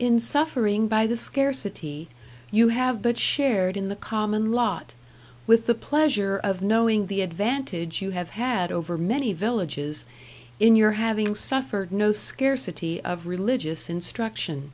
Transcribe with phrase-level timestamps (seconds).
[0.00, 2.08] "In suffering by the scarcity,
[2.50, 4.92] you have but shared in the common lot,
[5.46, 10.04] with the pleasure of knowing the advantage you have had over many villages
[10.58, 14.72] in your having suffered no scarcity of religious instruction."